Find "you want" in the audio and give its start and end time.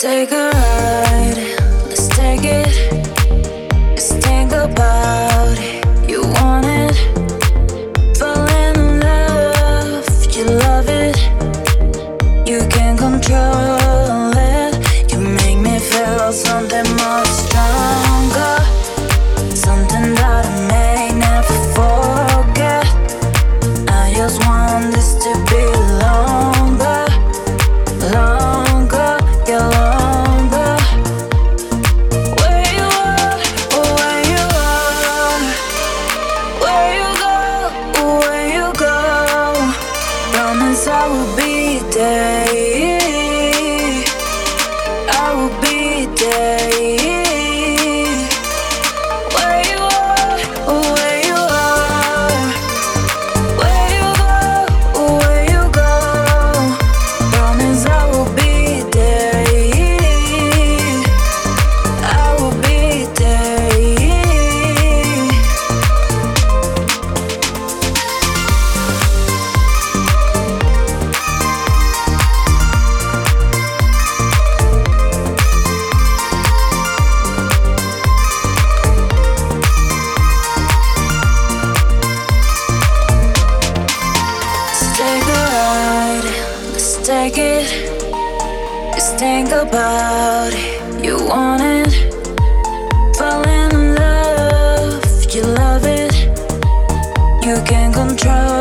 91.04-91.60